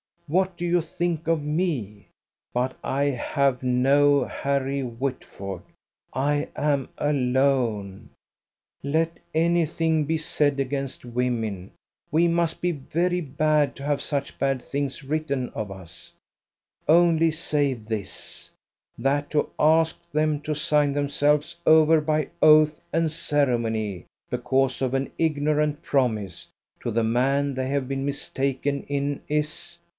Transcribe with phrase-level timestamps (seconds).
[0.25, 2.07] what do you think of me?
[2.53, 5.61] But I have no Harry Whitford,
[6.13, 8.09] I am alone.
[8.81, 11.71] Let anything be said against women;
[12.11, 16.13] we must be very bad to have such bad things written of us:
[16.87, 18.49] only, say this,
[18.97, 25.11] that to ask them to sign themselves over by oath and ceremony, because of an
[25.19, 26.47] ignorant promise,
[26.79, 29.77] to the man they have been mistaken in, is